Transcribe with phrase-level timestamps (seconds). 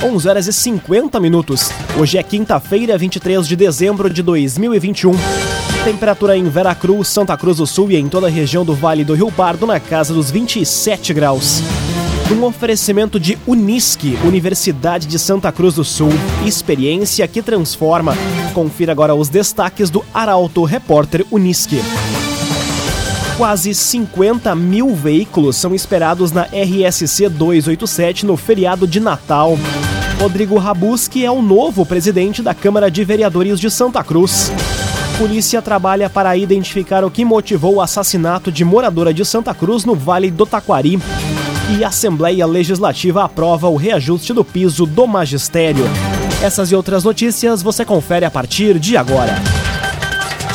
[0.00, 1.72] 11 horas e 50 minutos.
[1.98, 5.10] Hoje é quinta-feira, 23 de dezembro de 2021.
[5.82, 9.12] Temperatura em Veracruz, Santa Cruz do Sul e em toda a região do Vale do
[9.14, 11.60] Rio Pardo na casa dos 27 graus.
[12.30, 16.10] Um oferecimento de Unisque, Universidade de Santa Cruz do Sul.
[16.46, 18.14] Experiência que transforma.
[18.54, 21.80] Confira agora os destaques do Arauto Repórter Unisque.
[23.38, 29.56] Quase 50 mil veículos são esperados na RSC 287 no feriado de Natal.
[30.20, 34.50] Rodrigo Rabuski é o novo presidente da Câmara de Vereadores de Santa Cruz.
[35.16, 39.94] Polícia trabalha para identificar o que motivou o assassinato de moradora de Santa Cruz no
[39.94, 40.98] Vale do Taquari.
[41.78, 45.84] E a Assembleia Legislativa aprova o reajuste do piso do magistério.
[46.42, 49.36] Essas e outras notícias você confere a partir de agora.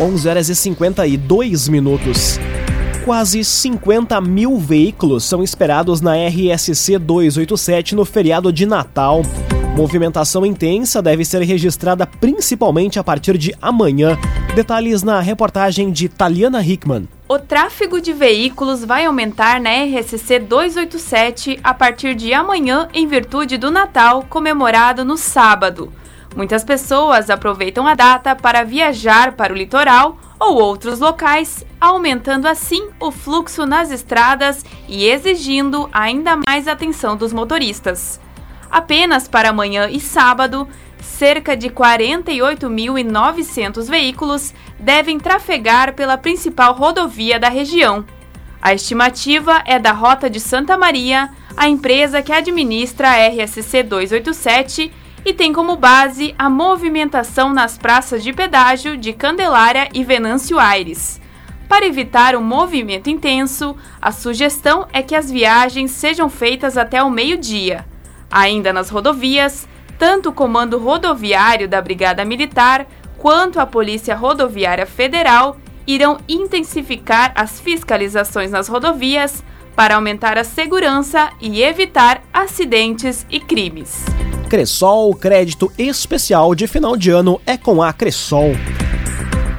[0.00, 2.40] 11 horas e 52 minutos.
[3.04, 9.20] Quase 50 mil veículos são esperados na RSC 287 no feriado de Natal.
[9.76, 14.16] Movimentação intensa deve ser registrada principalmente a partir de amanhã.
[14.54, 17.06] Detalhes na reportagem de Taliana Hickman.
[17.28, 23.58] O tráfego de veículos vai aumentar na RSC 287 a partir de amanhã em virtude
[23.58, 25.92] do Natal comemorado no sábado.
[26.34, 32.88] Muitas pessoas aproveitam a data para viajar para o litoral ou outros locais, aumentando assim
[32.98, 38.20] o fluxo nas estradas e exigindo ainda mais atenção dos motoristas.
[38.70, 40.68] Apenas para amanhã e sábado,
[41.02, 48.04] cerca de 48.900 veículos devem trafegar pela principal rodovia da região.
[48.62, 54.92] A estimativa é da Rota de Santa Maria, a empresa que administra a RSC 287
[55.24, 61.20] e tem como base a movimentação nas praças de pedágio de Candelária e Venâncio Aires.
[61.68, 67.10] Para evitar um movimento intenso, a sugestão é que as viagens sejam feitas até o
[67.10, 67.86] meio-dia.
[68.30, 72.86] Ainda nas rodovias, tanto o Comando Rodoviário da Brigada Militar
[73.18, 79.44] quanto a Polícia Rodoviária Federal irão intensificar as fiscalizações nas rodovias
[79.76, 84.04] para aumentar a segurança e evitar acidentes e crimes.
[84.50, 88.50] Cressol, crédito especial de final de ano é com a Cressol.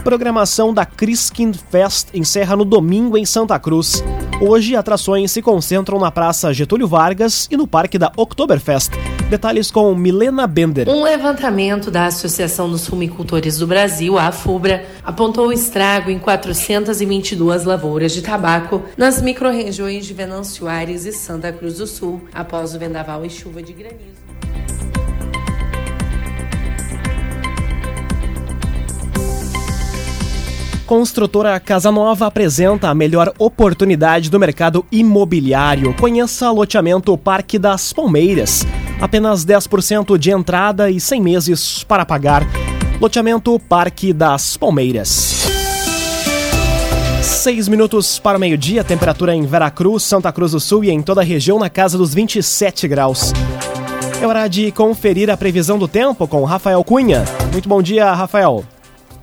[0.03, 4.03] Programação da Criskin Fest encerra no domingo em Santa Cruz.
[4.41, 8.91] Hoje, atrações se concentram na Praça Getúlio Vargas e no Parque da Oktoberfest.
[9.29, 10.90] Detalhes com Milena Bender.
[10.90, 17.63] Um levantamento da Associação dos Fumicultores do Brasil, a AFUBRA, apontou o estrago em 422
[17.63, 22.79] lavouras de tabaco nas microrregiões de Venâncio Aires e Santa Cruz do Sul, após o
[22.79, 24.31] vendaval e chuva de granizo.
[30.91, 35.94] Construtora Casa Nova apresenta a melhor oportunidade do mercado imobiliário.
[35.94, 38.68] Conheça loteamento Parque das Palmeiras.
[39.00, 42.46] Apenas 10% de entrada e 100 meses para pagar.
[43.00, 45.46] Loteamento Parque das Palmeiras.
[47.22, 51.22] Seis minutos para o meio-dia, temperatura em Veracruz, Santa Cruz do Sul e em toda
[51.22, 53.31] a região na casa dos 27 graus.
[54.22, 57.23] É hora de conferir a previsão do tempo com Rafael Cunha.
[57.53, 58.66] Muito bom dia, Rafael.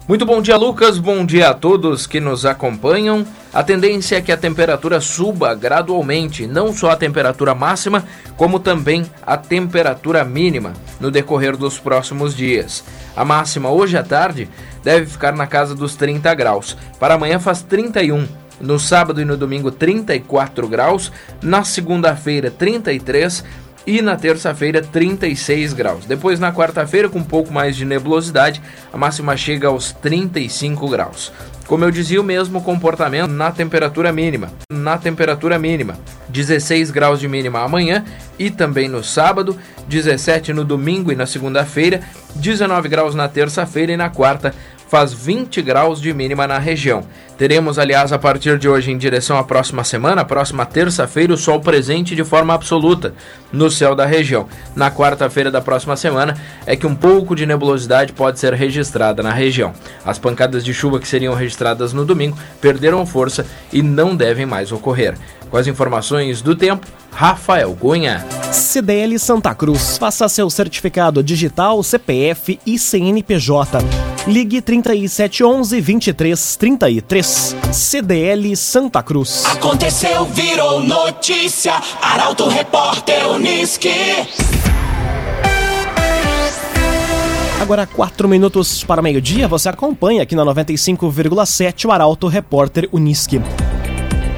[0.09, 0.97] Muito bom dia, Lucas.
[0.97, 3.27] Bom dia a todos que nos acompanham.
[3.53, 8.03] A tendência é que a temperatura suba gradualmente, não só a temperatura máxima,
[8.35, 12.83] como também a temperatura mínima no decorrer dos próximos dias.
[13.15, 14.49] A máxima hoje à tarde
[14.83, 16.75] deve ficar na casa dos 30 graus.
[16.99, 18.27] Para amanhã faz 31.
[18.63, 23.45] No sábado e no domingo 34 graus, na segunda-feira 33
[23.89, 26.05] e na terça-feira 36 graus.
[26.05, 28.61] Depois na quarta-feira com um pouco mais de nebulosidade,
[28.93, 31.33] a máxima chega aos 35 graus.
[31.67, 34.53] Como eu dizia, o mesmo comportamento na temperatura mínima.
[34.71, 35.99] Na temperatura mínima,
[36.29, 38.05] 16 graus de mínima amanhã
[38.39, 39.57] e também no sábado,
[39.89, 42.03] 17 no domingo e na segunda-feira,
[42.37, 44.55] 19 graus na terça-feira e na quarta
[44.89, 47.05] faz 20 graus de mínima na região.
[47.37, 51.61] Teremos, aliás, a partir de hoje, em direção à próxima semana, próxima terça-feira, o sol
[51.61, 53.15] presente de forma absoluta
[53.53, 54.49] no céu da região.
[54.75, 56.37] Na quarta-feira da próxima semana
[56.67, 59.73] é que um pouco de nebulosidade pode ser registrada na região.
[60.05, 64.73] As pancadas de chuva que seriam registradas no domingo perderam força e não devem mais
[64.73, 65.15] ocorrer.
[65.49, 68.25] Com as informações do tempo, Rafael Cunha.
[68.53, 69.97] CDL Santa Cruz.
[69.97, 74.08] Faça seu certificado digital, CPF e CNPJ.
[74.29, 77.57] Ligue 3711 2333.
[77.73, 79.47] CDL Santa Cruz.
[79.47, 81.73] Aconteceu, virou notícia.
[82.03, 83.89] Arauto Repórter Uniski.
[87.59, 93.41] Agora, quatro minutos para meio-dia, você acompanha aqui na 95,7 o Arauto Repórter Uniski.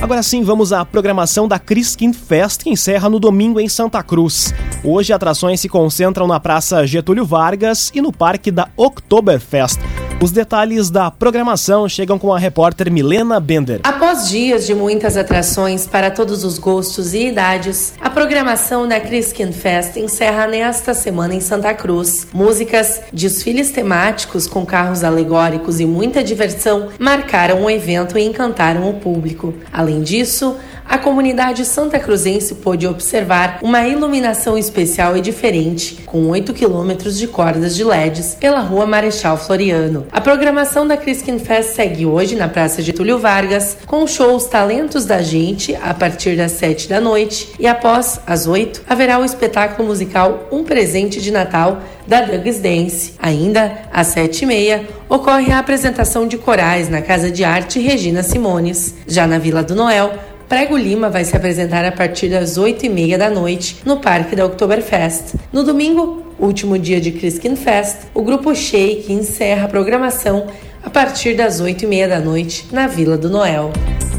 [0.03, 4.55] Agora sim, vamos à programação da Criskin Fest, que encerra no domingo em Santa Cruz.
[4.83, 9.79] Hoje, atrações se concentram na Praça Getúlio Vargas e no Parque da Oktoberfest.
[10.23, 13.81] Os detalhes da programação chegam com a repórter Milena Bender.
[13.83, 19.51] Após dias de muitas atrações para todos os gostos e idades, a programação da Criskin
[19.51, 22.27] Fest encerra nesta semana em Santa Cruz.
[22.35, 29.01] Músicas, desfiles temáticos com carros alegóricos e muita diversão marcaram o evento e encantaram o
[29.01, 29.55] público.
[29.73, 30.55] Além disso,
[30.91, 37.29] a comunidade santa cruzense pôde observar uma iluminação especial e diferente, com 8 quilômetros de
[37.29, 40.09] cordas de LEDs pela rua Marechal Floriano.
[40.11, 45.23] A programação da Criskin Fest segue hoje na Praça Getúlio Vargas, com shows Talentos da
[45.23, 50.49] Gente a partir das 7 da noite e após as 8 haverá o espetáculo musical
[50.51, 53.15] Um Presente de Natal da Douglas Dance.
[53.21, 58.25] Ainda às 7 e meia ocorre a apresentação de corais na Casa de Arte Regina
[58.25, 58.97] Simones.
[59.07, 60.13] Já na Vila do Noel,
[60.51, 64.35] Prego Lima vai se apresentar a partir das 8 e meia da noite no Parque
[64.35, 65.37] da Oktoberfest.
[65.53, 70.49] No domingo, último dia de Criskin Fest, o grupo Shake encerra a programação
[70.83, 73.71] a partir das 8 e meia da noite na Vila do Noel.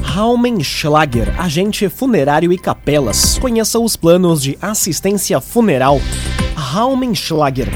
[0.01, 3.37] Raumenschlager, agente funerário e capelas.
[3.37, 5.99] Conheça os planos de assistência funeral.
[6.55, 7.67] Raumenschlager.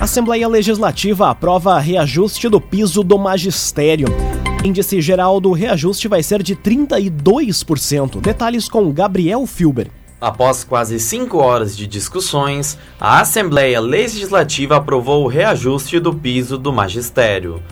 [0.00, 4.35] Assembleia Legislativa aprova reajuste do piso do magistério.
[4.66, 8.20] Índice geral do reajuste vai ser de 32%.
[8.20, 9.88] Detalhes com Gabriel Filber.
[10.20, 16.72] Após quase cinco horas de discussões, a Assembleia Legislativa aprovou o reajuste do piso do
[16.72, 17.62] magistério.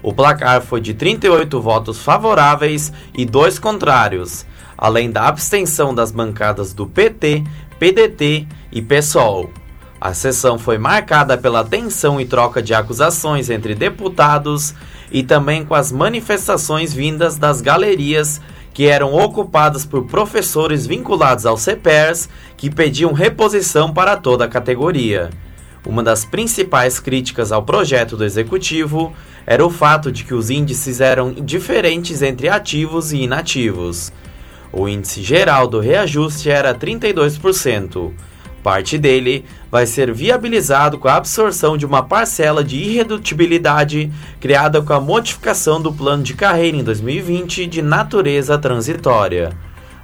[0.00, 4.46] O placar foi de 38 votos favoráveis e dois contrários,
[4.78, 7.42] além da abstenção das bancadas do PT,
[7.80, 9.50] PDT e PSOL.
[10.00, 14.74] A sessão foi marcada pela tensão e troca de acusações entre deputados
[15.14, 18.40] e também com as manifestações vindas das galerias
[18.72, 25.30] que eram ocupadas por professores vinculados ao CEPERS que pediam reposição para toda a categoria.
[25.86, 29.12] Uma das principais críticas ao projeto do executivo
[29.46, 34.12] era o fato de que os índices eram diferentes entre ativos e inativos.
[34.72, 38.10] O índice geral do reajuste era 32%.
[38.64, 44.94] Parte dele vai ser viabilizado com a absorção de uma parcela de irredutibilidade criada com
[44.94, 49.52] a modificação do plano de carreira em 2020 de natureza transitória.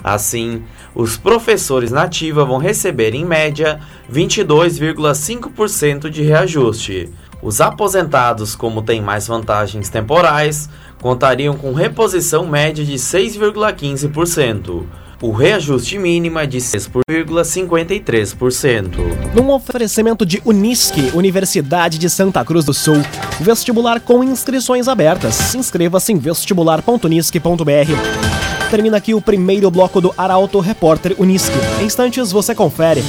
[0.05, 0.63] Assim,
[0.95, 3.81] os professores na ativa vão receber em média
[4.13, 7.09] 22,5% de reajuste.
[7.43, 10.69] Os aposentados, como têm mais vantagens temporais,
[11.01, 14.85] contariam com reposição média de 6,15%
[15.23, 19.35] o reajuste mínimo é de 6,53%.
[19.35, 23.03] Num oferecimento de Unisque, Universidade de Santa Cruz do Sul,
[23.39, 25.55] vestibular com inscrições abertas.
[25.55, 28.71] Inscreva-se em vestibular.unisque.br.
[28.71, 31.59] Termina aqui o primeiro bloco do Arauto Repórter Unisque.
[31.83, 33.05] Em instantes você confere.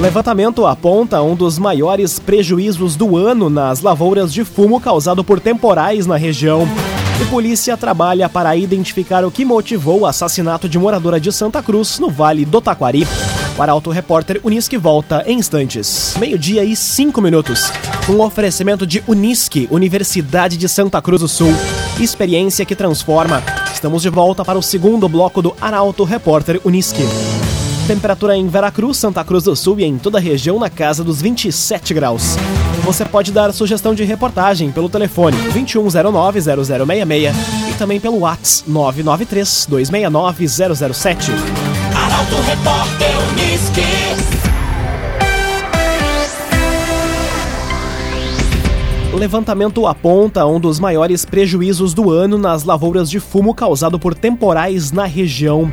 [0.00, 6.06] Levantamento aponta um dos maiores prejuízos do ano nas lavouras de fumo causado por temporais
[6.06, 6.68] na região.
[7.20, 11.98] E polícia trabalha para identificar o que motivou o assassinato de moradora de Santa Cruz,
[12.00, 13.06] no Vale do Taquari.
[13.56, 16.16] O Arauto Repórter Unisque volta em instantes.
[16.18, 17.70] Meio-dia e cinco minutos.
[18.08, 21.52] Um oferecimento de Unisque, Universidade de Santa Cruz do Sul.
[22.00, 23.42] Experiência que transforma.
[23.72, 27.04] Estamos de volta para o segundo bloco do Arauto Repórter Unisque.
[27.86, 31.20] Temperatura em Veracruz, Santa Cruz do Sul e em toda a região na casa dos
[31.20, 32.34] 27 graus.
[32.82, 37.34] Você pode dar sugestão de reportagem pelo telefone 2109-0066
[37.68, 41.28] e também pelo WhatsApp 993-269-007.
[41.94, 43.82] Arauto Repórter Unisque.
[49.12, 54.90] Levantamento aponta um dos maiores prejuízos do ano nas lavouras de fumo causado por temporais
[54.90, 55.70] na região.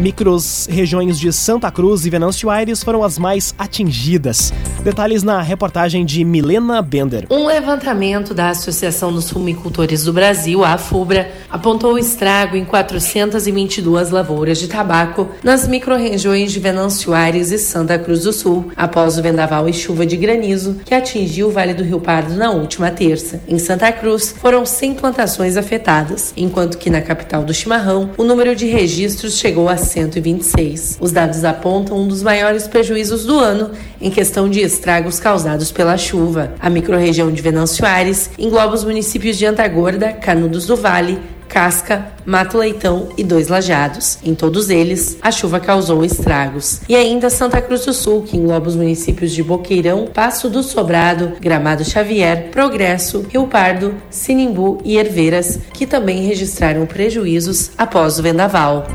[0.00, 4.50] Micros regiões de Santa Cruz e Venâncio Aires foram as mais atingidas.
[4.82, 7.26] Detalhes na reportagem de Milena Bender.
[7.28, 14.08] Um levantamento da Associação dos Fumicultores do Brasil, a AFUBRA, apontou o estrago em 422
[14.08, 19.22] lavouras de tabaco nas micro-regiões de Venâncio Aires e Santa Cruz do Sul, após o
[19.22, 23.42] vendaval e chuva de granizo que atingiu o Vale do Rio Pardo na última terça.
[23.46, 28.56] Em Santa Cruz, foram 100 plantações afetadas, enquanto que na capital do chimarrão, o número
[28.56, 30.96] de registros chegou a 126.
[30.98, 35.96] Os dados apontam um dos maiores prejuízos do ano em questão de estragos causados pela
[35.96, 36.54] chuva.
[36.60, 41.18] A microrregião de Venâncio Aires engloba os municípios de Antagorda, Canudos do Vale,
[41.50, 44.18] Casca, Mato Leitão e Dois Lajados.
[44.22, 46.80] Em todos eles, a chuva causou estragos.
[46.88, 51.32] E ainda Santa Cruz do Sul, que engloba os municípios de Boqueirão, Passo do Sobrado,
[51.40, 58.86] Gramado Xavier, Progresso, Rio Pardo, Sinimbu e Herveiras, que também registraram prejuízos após o vendaval.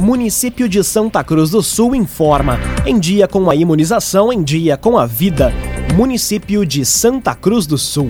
[0.00, 4.96] Município de Santa Cruz do Sul informa: em dia com a imunização, em dia com
[4.96, 5.52] a vida.
[5.94, 8.08] Município de Santa Cruz do Sul.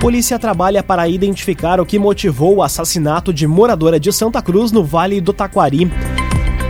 [0.00, 4.82] Polícia trabalha para identificar o que motivou o assassinato de moradora de Santa Cruz no
[4.82, 5.90] Vale do Taquari.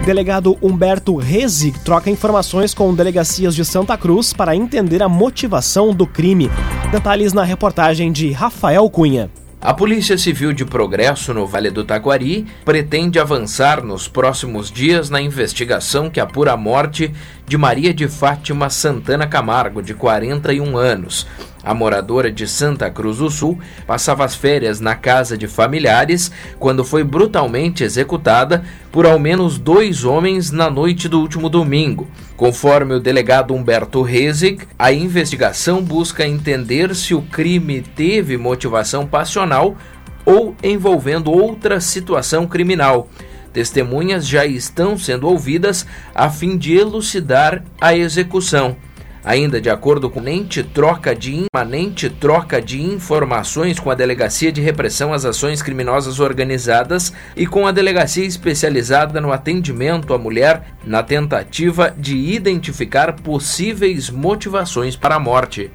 [0.04, 6.04] Delegado Humberto Rezi troca informações com delegacias de Santa Cruz para entender a motivação do
[6.04, 6.50] crime.
[6.90, 9.30] Detalhes na reportagem de Rafael Cunha.
[9.66, 15.20] A Polícia Civil de Progresso no Vale do Taquari pretende avançar nos próximos dias na
[15.20, 17.12] investigação que apura a morte
[17.47, 21.26] de Maria de Fátima Santana Camargo, de 41 anos.
[21.62, 26.85] A moradora de Santa Cruz do Sul passava as férias na casa de familiares quando
[26.85, 32.09] foi brutalmente executada por ao menos dois homens na noite do último domingo.
[32.37, 39.76] Conforme o delegado Humberto Rezig, a investigação busca entender se o crime teve motivação passional
[40.25, 43.09] ou envolvendo outra situação criminal.
[43.56, 48.76] Testemunhas já estão sendo ouvidas a fim de elucidar a execução.
[49.25, 54.60] Ainda de acordo com a troca de imanente troca de informações com a Delegacia de
[54.60, 61.02] Repressão às Ações Criminosas Organizadas e com a Delegacia Especializada no Atendimento à Mulher na
[61.02, 65.70] tentativa de identificar possíveis motivações para a morte.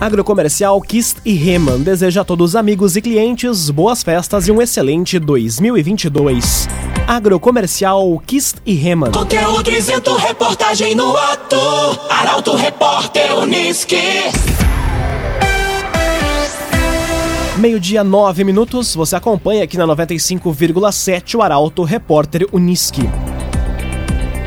[0.00, 4.62] Agrocomercial Kist e Reman deseja a todos os amigos e clientes boas festas e um
[4.62, 6.68] excelente 2022.
[7.04, 9.10] Agrocomercial Kist e Reman.
[9.10, 11.56] Conteúdo isento, reportagem no ato.
[12.08, 13.96] Arauto Repórter Uniski.
[17.56, 18.94] Meio-dia, nove minutos.
[18.94, 23.02] Você acompanha aqui na 95,7 o Arauto Repórter Uniski.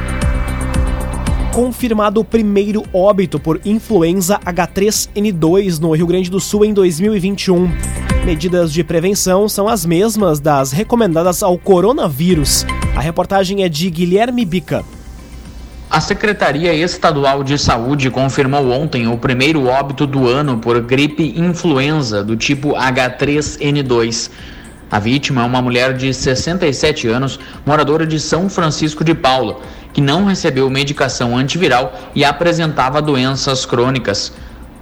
[1.53, 7.69] Confirmado o primeiro óbito por influenza H3N2 no Rio Grande do Sul em 2021.
[8.25, 12.65] Medidas de prevenção são as mesmas das recomendadas ao coronavírus.
[12.99, 14.85] A reportagem é de Guilherme Bica.
[15.89, 22.25] A Secretaria Estadual de Saúde confirmou ontem o primeiro óbito do ano por gripe influenza
[22.25, 24.33] do tipo H3N2.
[24.91, 29.61] A vítima é uma mulher de 67 anos, moradora de São Francisco de Paula,
[29.93, 34.33] que não recebeu medicação antiviral e apresentava doenças crônicas.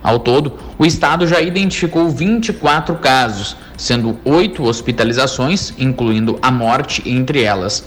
[0.02, 7.42] Ao todo, o estado já identificou 24 casos, sendo oito hospitalizações, incluindo a morte entre
[7.42, 7.84] elas.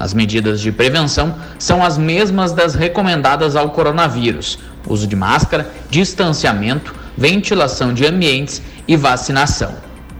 [0.00, 6.94] As medidas de prevenção são as mesmas das recomendadas ao coronavírus: uso de máscara, distanciamento,
[7.14, 9.74] ventilação de ambientes e vacinação.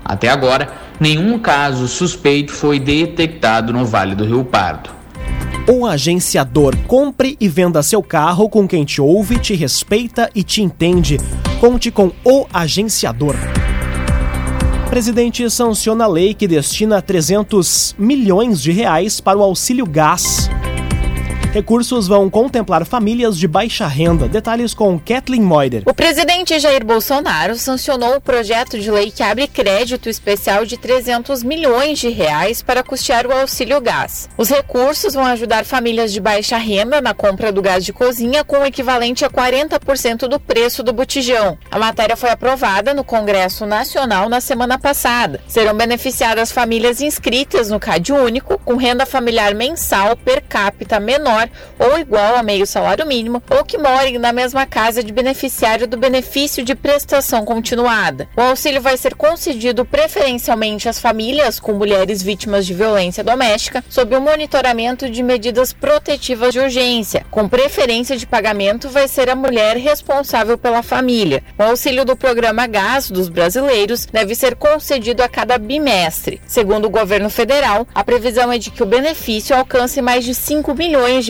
[0.04, 0.68] Até agora,
[1.00, 4.90] nenhum caso suspeito foi detectado no Vale do Rio Pardo.
[5.66, 10.60] O agenciador compre e venda seu carro com quem te ouve, te respeita e te
[10.60, 11.16] entende.
[11.58, 13.34] Conte com o agenciador.
[14.90, 20.50] Presidente sanciona a lei que destina 300 milhões de reais para o auxílio gás.
[21.52, 24.28] Recursos vão contemplar famílias de baixa renda.
[24.28, 25.82] Detalhes com Kathleen Moider.
[25.84, 31.42] O presidente Jair Bolsonaro sancionou o projeto de lei que abre crédito especial de 300
[31.42, 34.28] milhões de reais para custear o auxílio gás.
[34.38, 38.58] Os recursos vão ajudar famílias de baixa renda na compra do gás de cozinha com
[38.58, 41.58] o equivalente a 40% do preço do botijão.
[41.68, 45.40] A matéria foi aprovada no Congresso Nacional na semana passada.
[45.48, 51.50] Serão beneficiadas famílias inscritas no CAD único com renda familiar mensal per capita menor menor
[51.78, 55.96] ou igual a meio salário mínimo ou que morem na mesma casa de beneficiário do
[55.96, 58.28] benefício de prestação continuada.
[58.36, 64.14] O auxílio vai ser concedido preferencialmente às famílias com mulheres vítimas de violência doméstica sob
[64.14, 67.24] o monitoramento de medidas protetivas de urgência.
[67.30, 71.42] Com preferência de pagamento vai ser a mulher responsável pela família.
[71.58, 76.40] O auxílio do programa Gás dos brasileiros deve ser concedido a cada bimestre.
[76.46, 80.74] Segundo o governo federal, a previsão é de que o benefício alcance mais de 5
[80.74, 81.29] milhões de